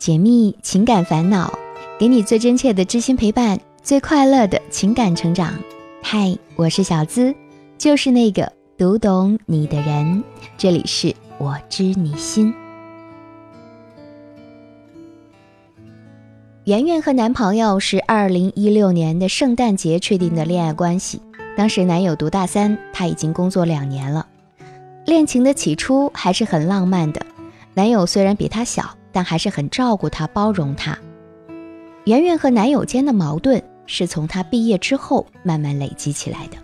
[0.00, 1.52] 解密情感烦恼，
[1.98, 5.52] 给你最真切的知心陪伴，最快乐的情感成长。
[6.02, 7.34] 嗨，我是小资，
[7.76, 10.24] 就是那个读懂你的人。
[10.56, 12.54] 这里是我知你心。
[16.64, 21.20] 圆圆和男朋友是二零一六年的圣诞节确定的恋爱关系，
[21.58, 24.26] 当时男友读大三，他已经工作两年了。
[25.04, 27.20] 恋情的起初还是很浪漫的，
[27.74, 28.96] 男友虽然比她小。
[29.12, 30.98] 但还是很照顾她，包容她。
[32.04, 36.56] 圆圆和男友间的矛盾是从她毕业之后慢慢累积起来的。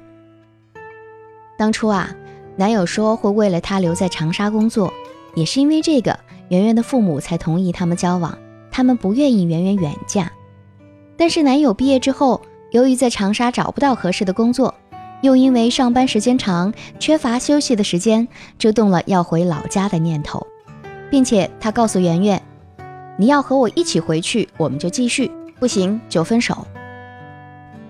[1.58, 2.14] 当初啊，
[2.56, 4.92] 男友说会为了她留在长沙工作，
[5.34, 8.36] 也是因为这个，圆圆的父母才同意他们交往。
[8.70, 10.30] 他们不愿意圆圆远嫁，
[11.16, 14.74] 但是男友毕业之后，由于在长沙找不到合适的工作，
[15.22, 20.46] 又因为上班时间长，缺乏休息的时间，就动了要回老家的念头。
[21.10, 22.40] 并且他告诉圆圆
[23.18, 26.66] ：“你要和我一起回去，我们就继续；不行就分手。”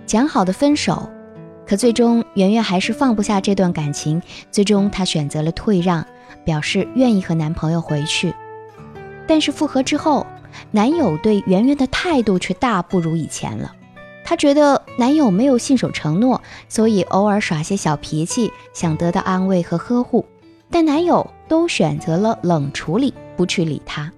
[0.06, 1.08] 讲好的分手，
[1.66, 6.06] 可最终圆圆还是放不下这段感情，最终她选择了退让，
[6.44, 8.34] 表示愿意和男朋友回去。
[9.26, 10.24] 但是复合之后，
[10.70, 13.74] 男友对圆圆的态度却大不如以前了。
[14.24, 20.24] 她觉得男友没有信守承诺，所以偶尔耍些小脾气，想得到安慰和呵护。
[20.70, 24.12] 但男友都选择了冷处理，不去理她。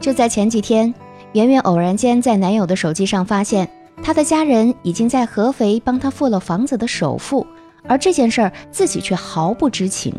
[0.00, 0.92] 就在前几天，
[1.32, 3.68] 圆圆偶然间在男友的手机上发现，
[4.02, 7.46] 他的家人已经在合肥帮他付了房子的首付，
[7.88, 10.14] 而这件事儿自己却毫不知情。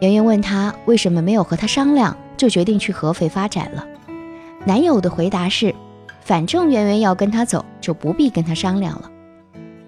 [0.00, 3.86] 圆圆问他为什么没有和他商量，就决定去合肥发展了。
[4.64, 5.74] 男友的回答是：
[6.20, 9.10] 反正圆圆要跟他走，就不必跟他商量了。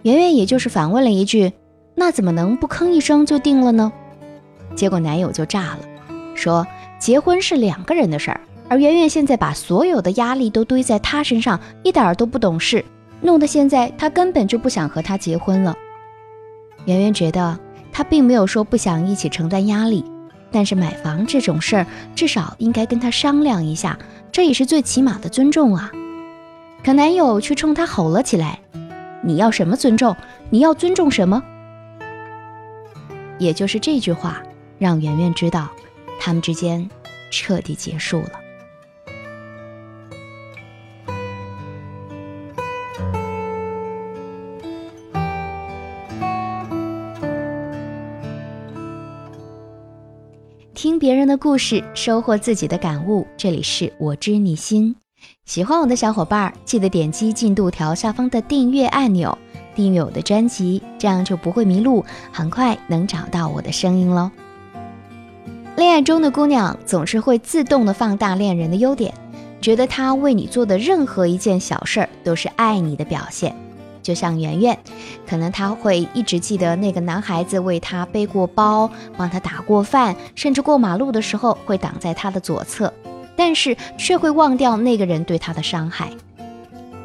[0.02, 1.52] 圆圆也就是反问了一句：
[1.94, 3.92] 那怎么能不吭一声就定了呢？
[4.74, 5.78] 结果男友就炸了，
[6.34, 6.66] 说
[6.98, 12.84] 结婚是两个人的事儿，而圆圆现在把所有的压力都堆在他身上，一点儿都不懂事，
[13.20, 15.74] 弄得现在他根本就不想和他结婚了。
[16.86, 17.58] 圆圆觉得
[17.92, 20.04] 他并没有说不想一起承担压力，
[20.50, 23.98] 但是买房这种事儿至少应该跟他商量一下，
[24.32, 25.90] 这也是最起码的尊重啊。
[26.84, 28.58] 可男友却冲他吼了起来
[29.24, 30.14] ：“你要什么尊重？
[30.50, 31.42] 你要尊重什么？”
[33.38, 34.42] 也就是这句话。
[34.78, 35.68] 让圆圆知道，
[36.20, 36.88] 他们之间
[37.30, 38.30] 彻底结束了。
[50.74, 53.26] 听别人的故事，收获自己的感悟。
[53.38, 54.94] 这里是我知你心，
[55.46, 59.38] 喜欢我的小伙伴记得点击进度条下方的订阅按钮，
[59.74, 64.30] 订阅我的专辑，这样就不会迷路，很快能找到我的声音喽。
[65.76, 69.12] 恋爱中的姑娘总是会自动的放大恋人的优点，
[69.60, 73.54] 觉得他为你做的任何一件小事儿都是爱你的表现。
[74.00, 74.78] 就像圆圆，
[75.26, 82.92] 可能他会一直记得那个男孩子为她背过包，帮她打过饭，甚至过马路的时候会挡在他的左侧，
[83.34, 86.10] 但是却会忘掉那个人对他的伤害。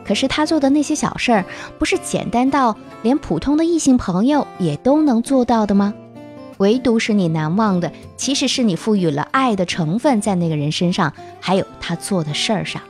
[0.05, 1.45] 可是他做的那些小事儿，
[1.79, 5.93] 不是简单到连普通的异性朋友也都能做到的吗？
[6.59, 12.81] 唯独是你难忘的，其实是你赋予了爱的成分在那个人身上，还有他做的事儿上。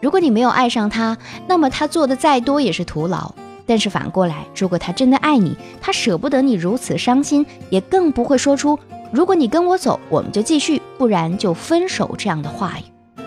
[0.00, 1.16] 如果你没有爱上他，
[1.48, 3.34] 那么他做的再多也是徒劳。
[3.66, 8.78] 但是反过来，如果他真的爱你，他舍不得你如此伤心，也更不会说出
[9.10, 13.22] “如果你跟我走，我们就继续，不然就分手”这样的话语。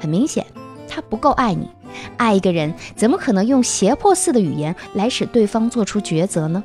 [0.00, 0.46] 很明显，
[0.88, 1.68] 他不够爱你。
[2.16, 6.64] 爱一个人，怎么可能用胁迫似的语言来使对方做出抉择呢？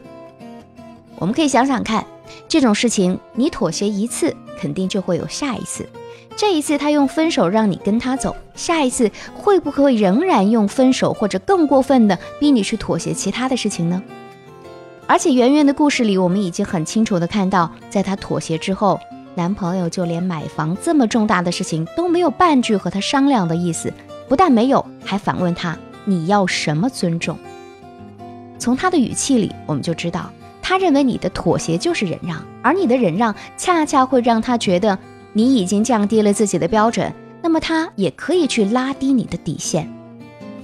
[1.18, 2.06] 我们可以想想看。
[2.48, 5.88] 这种事情，你妥协一次，肯定就会有下一次。
[6.36, 14.02] 这一次他用分手让你跟他走，下一次会不会仍然用分手或者更过分的逼你去妥协其他的事情呢？
[15.08, 19.00] 而且圆圆的故事里，我们已经很清楚的看到，在她妥协之后，
[19.36, 23.92] 男朋友就连买房这么重大的事情都没有半句和她商量的意思，
[24.28, 27.38] 不但没有，还反问她你要什么尊重？
[28.60, 30.30] 从他的语气里，我们就知道。
[30.69, 35.00] 他认为你的妥协就是忍让，而你的忍让恰恰会让他觉得
[35.31, 39.90] 你已经降低了自己的标准，那么他也可以去拉低你的底线。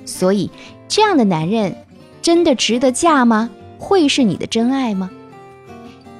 [0.05, 0.51] 所以，
[0.89, 1.73] 这样的男人
[2.21, 3.49] 真的值得嫁吗？
[3.79, 5.09] 会是你的真爱吗？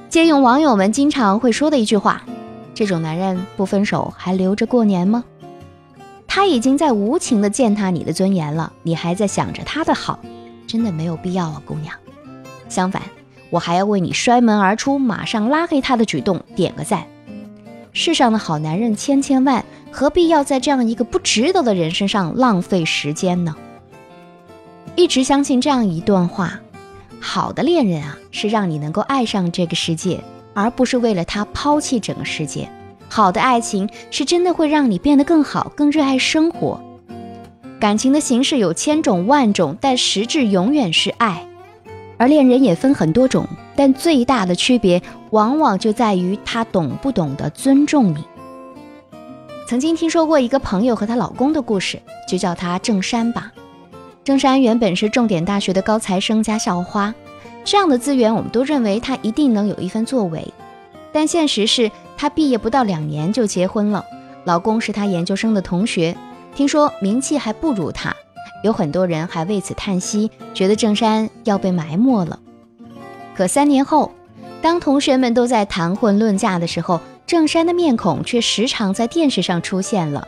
[0.08, 2.22] 借用网友们经常会说的一句话：
[2.72, 5.24] 这种男人不分手还留着过年吗？
[6.26, 10.18] 他已经在无情的践踏你的尊严了，你还在想着他的好，
[10.66, 11.94] 真的没有必要啊，姑娘。
[12.70, 13.02] 相反。
[13.50, 17.04] 我还要为你摔门而出，马上拉黑他的举动点个赞。
[17.92, 23.54] 世上的好男人千千万，何必要在这样一个不值得的人身上浪费时间呢？
[24.96, 26.60] 一直相信这样一段话：
[27.20, 30.20] 好的恋人啊，是让你能够爱上这个世界，
[30.54, 32.68] 而不是为了他抛弃整个世界。
[33.08, 36.80] 好的爱情是真的会让你变得更好，更热爱生活。
[37.78, 41.46] 感情的形式有千种万种，但实质永远是爱。
[42.24, 48.24] 而恋人也分很多种，但最大的区别往往就在于他懂不懂得尊重你。
[49.68, 53.52] 曾经听说过一个朋友和她老公的故事，就叫他郑山吧。
[54.24, 57.14] 郑山原本是重点大学的高材生加校花，
[57.62, 60.50] 这样的资源我们都认为他一定能有一番作为。
[61.12, 64.02] 但现实是他毕业不到两年就结婚了，
[64.44, 66.16] 老公是他研究生的同学，
[66.54, 68.16] 听说名气还不如他。
[68.64, 72.40] 有很多人还为此叹息，觉得郑山要被埋没了。
[73.36, 74.10] 可三年后，
[74.62, 80.26] 当同学们都在谈婚论嫁的时候，郑山的面孔却时常在电视上出现了。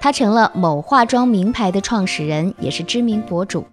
[0.00, 3.66] 他成了某化妆名牌的创始人，也是知名博主。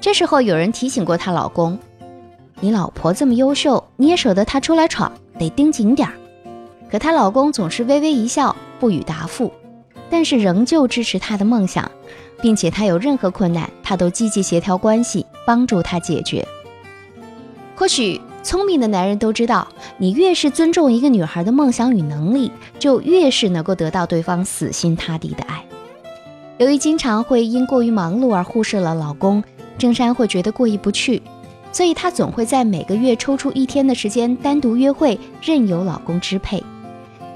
[0.00, 1.78] 这时候有人提醒过她老公
[2.58, 6.14] ：“你老婆这么优秀，你也舍得她出来闯，得盯紧点儿。”
[6.90, 9.52] 可她老公总是微微一笑，不予答复，
[10.10, 11.88] 但是仍旧支持她的梦想。
[12.40, 16.46] 并且他有任何困难，他都积极协调关系，帮助他解决。
[17.74, 19.68] 或许聪明的男人都知道，
[19.98, 25.64] 你越是尊重一个女孩的梦想与能力，就越是能够得到对方死心塌地的爱。
[26.58, 29.44] 由于经常会因过于忙碌而忽视了老公，
[29.78, 31.22] 郑山会觉得过意不去，
[31.70, 36.60] 所以她总会在每个月抽出一天的时间单独约会，任由老公支配。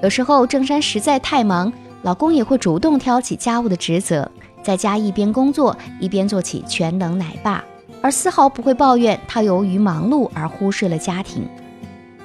[0.02, 1.72] 有时候郑山实在太忙，
[2.02, 4.30] 老公也会主动挑起家务的职责。
[4.62, 7.64] 在家一边工作一边做起全能奶爸，
[8.00, 11.48] 而丝毫不会抱怨他由于忙碌而忽视了家庭。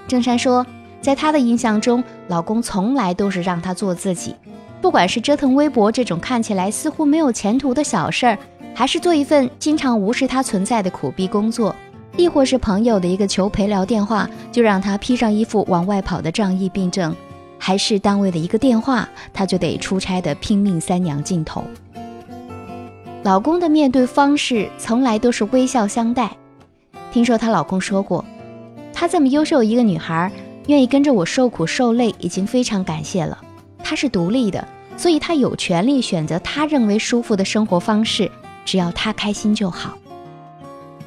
[0.08, 0.64] 郑山说，
[1.02, 4.36] 在他的印象中，老公从来都是让他做自己，
[4.82, 8.38] 不管是折腾微博这种看起来似乎没有前途的小事儿，
[8.76, 11.76] 还是做一份经常无视他存在的苦逼工作，
[12.16, 17.16] 亦或是朋友的一个求陪聊电话就让他披上衣服往外跑的仗义病症，
[17.58, 21.64] 还是单位的一个电话她就得出差的拼命三娘镜头。
[23.24, 26.32] 老公的面对方式从来都是微笑相待。
[27.12, 28.24] 听说她老公说过，
[28.94, 30.32] 她这么优秀一个女孩，
[30.68, 33.38] 愿意跟着我受苦受累，已经非常感谢了。
[33.84, 34.66] 她是独立的，
[34.96, 38.30] 所以她有权利选择她认为舒服的生活方式，
[38.64, 39.98] 只要她开心就好。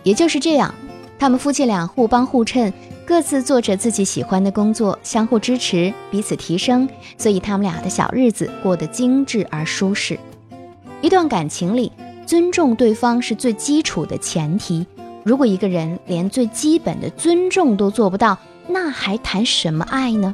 [0.03, 0.75] 也就是这样，
[1.19, 2.73] 他们夫妻俩互帮互衬，
[3.11, 10.17] 各自做着自己喜欢的工作，相互支持，彼此提升，所以他们俩的小日子过得精致而舒适。
[11.03, 11.91] 一段感情里。
[12.25, 14.87] 尊重对方是最基础的前提。
[15.25, 20.33] 如果一个人连最基本的尊重都做不到，那还谈什么爱呢？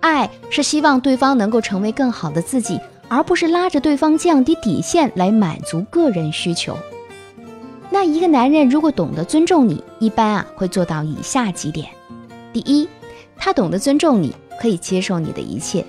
[0.00, 6.74] 爱是希望对方能够成为更好的自己，而不是拉着对方降低底线来满足个人需求。
[7.90, 11.86] 那一个男人如果懂得尊重你，一般啊会做到以下几点：
[12.52, 12.88] 第一，
[13.36, 15.84] 他懂得尊重你，可以接受你的一切。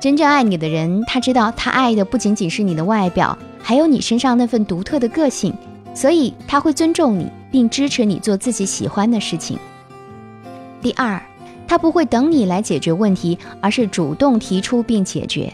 [0.00, 3.36] 真正爱你的人，他知道他爱的不仅仅是你的外表。
[3.62, 5.52] 还有你身上那份独特的个性，
[5.94, 9.58] 所以他会尊重你，并支持你做自己喜欢的事情。
[10.80, 11.22] 第二，
[11.68, 15.52] 他不会等你来解决问题，而是主动提出并解决。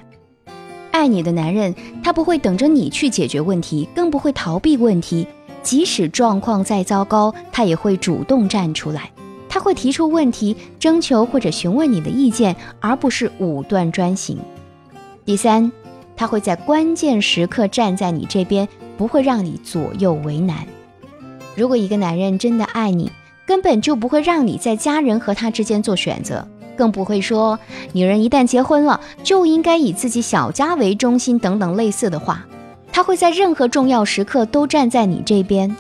[0.93, 5.27] 爱你的男人，他不会等着你去解决问题，更不会逃避问题。
[5.67, 9.11] 即使状况再糟糕，他也会主动站出来。
[9.49, 14.39] 他会提出问题，征求或者询问你的意见，而不是武断专行。
[15.25, 15.73] 第三。
[16.19, 20.67] 他会在关键时刻站在你这边，不会让你左右为难。
[21.55, 23.13] 如果一个男人真的爱你，
[23.47, 27.59] 根本就不会让你在家人和他之间做选择，更不会说
[27.93, 32.47] 女人一旦结婚了就应该以自己小家为中心等等类似的话。
[32.97, 35.77] 他会在任何重要时刻都站在你这边。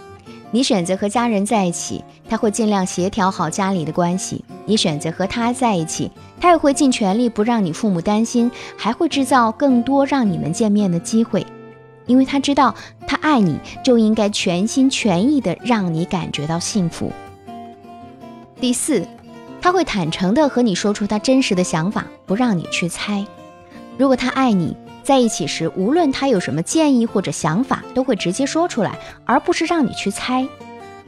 [0.50, 11.46] 你选择和家人在一起，他会尽量协调好家里的关系；你选择和他在一起，他也会尽全力不让你父母担心，还会制造更多让你们见面的机会，
[12.04, 12.74] 因为他知道
[13.06, 17.10] 他爱你，就应该全心全意的让你感觉到幸福。
[18.60, 19.08] 第四，
[19.62, 23.24] 他会坦诚的和你说出他真实的想法，不让你去猜。
[23.96, 24.76] 如果他爱你。
[25.06, 30.44] 在一起时，无论他有什么建议或者想法，都会直接说出来，而不是让你去猜。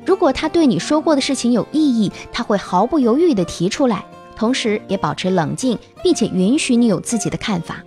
[0.06, 4.04] 如果他对你说过的事情有异议，他会毫不犹豫地提出来，
[4.36, 7.82] 同时也保持冷静，并且允许你有自己的看法，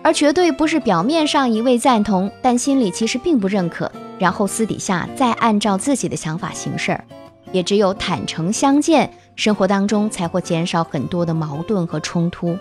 [0.00, 7.04] 而绝对不是表面上一味赞同，但心里其实并不认可，然后私底下再按照自己的想法行事儿。
[7.52, 12.56] 也只有坦诚相见，生活当中才会减少很多的矛盾和冲突。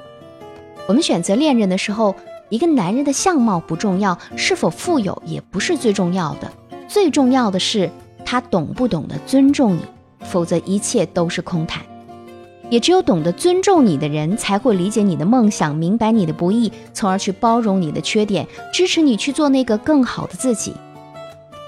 [0.85, 2.13] 我们选择恋人的时候。
[2.49, 6.51] 一个男人的相貌不重要，是否富有也不是最重要的，
[6.87, 7.89] 最重要的是
[8.23, 9.81] 他懂不懂得尊重你，
[10.21, 11.83] 否则一切都是空谈。
[12.69, 20.73] 也只有懂得尊重你的人，才会理解你的梦想，明白你的不易，从而去包容你的缺点，支持你去做那个更好的自己。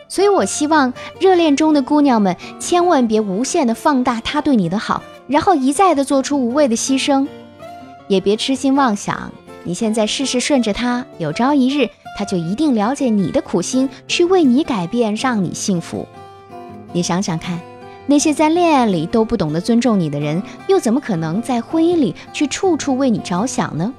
[0.08, 7.28] 所以，我希望热恋中的姑娘们千万别无限的放大他对你的好，然后一再的做出无谓的牺牲，
[8.08, 9.32] 也别痴心妄想，
[9.66, 16.08] 你现在事事顺着他，有朝一日他就一定了解你的苦心，去为你改变，让你幸福。
[16.94, 17.60] 你想想看。
[18.08, 23.92] 那些在恋爱里都不懂得尊重你的人，又怎么可能在婚姻里去处处为你着想呢？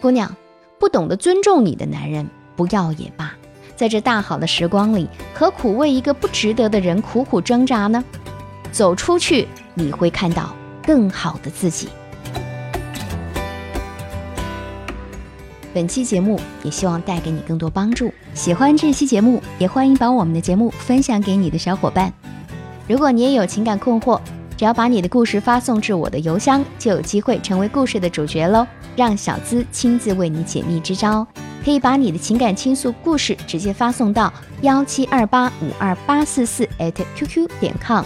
[0.00, 0.34] 姑娘，
[0.80, 3.34] 不懂得尊重你的男人不要也罢，
[3.76, 8.02] 在这大好的时光里，何苦为一个不值得的人苦苦挣扎呢？
[8.70, 11.90] 走出去，你会看到更好的自己。
[15.74, 18.12] 本期节目也希望带给你更多帮助。
[18.34, 22.12] 喜欢这期节目，也欢迎把我们的节目分享给你的小伙伴。
[22.88, 24.20] 如果你也有情感困惑，
[24.56, 28.66] 只要把你的故事发送至我的邮箱，就有机会成为故事的主角喽！
[28.94, 31.26] 让小资亲自为你解密支招，
[31.64, 36.68] 可以把你的情感倾诉故事直接发送到幺七二八五二八四四
[37.16, 38.04] @QQ 点 com，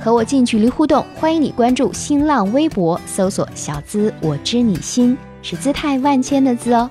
[0.00, 1.04] 和我近距离互动。
[1.14, 6.90] 欢迎你关注新浪微博，搜索“小资我知你心”，是姿态万千的“资”哦。